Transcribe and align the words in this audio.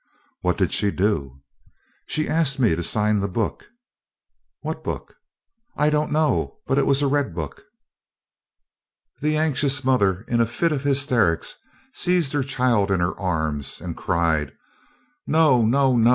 "What 0.41 0.57
did 0.57 0.73
she 0.73 0.89
do?" 0.89 1.43
"She 2.07 2.27
asked 2.27 2.57
me 2.59 2.75
to 2.75 2.81
sign 2.81 3.19
the 3.19 3.27
book." 3.27 3.65
"What 4.61 4.83
book?" 4.83 5.15
"I 5.77 5.91
don't 5.91 6.11
know; 6.11 6.57
but 6.65 6.79
it 6.79 6.87
was 6.87 7.03
a 7.03 7.07
red 7.07 7.35
book." 7.35 7.65
The 9.21 9.37
anxious 9.37 9.83
mother, 9.83 10.21
in 10.27 10.41
a 10.41 10.47
fit 10.47 10.71
of 10.71 10.81
hysterics, 10.85 11.55
seized 11.93 12.33
her 12.33 12.41
child 12.41 12.89
in 12.89 12.99
her 12.99 13.13
arms 13.19 13.79
and 13.79 13.95
cried: 13.95 14.53
"No, 15.27 15.63
no, 15.63 15.95
no! 15.95 16.09